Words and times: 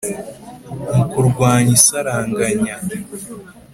mu 0.95 1.03
kurwanya 1.11 1.71
isaranganya 1.79 2.75